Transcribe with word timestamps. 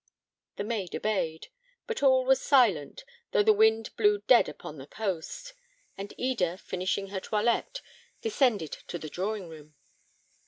The 0.55 0.63
maid 0.63 0.95
obeyed, 0.95 1.49
but 1.85 2.01
all 2.01 2.25
was 2.25 2.41
silent, 2.41 3.03
though 3.33 3.43
the 3.43 3.53
wind 3.53 3.95
blew 3.97 4.21
dead 4.21 4.49
upon 4.49 4.79
the 4.79 4.87
coast; 4.87 5.53
and 5.95 6.11
Eda, 6.17 6.57
finishing 6.57 7.09
her 7.09 7.19
toilette, 7.19 7.83
descended 8.19 8.71
to 8.87 8.97
the 8.97 9.09
drawing 9.09 9.47
room. 9.47 9.75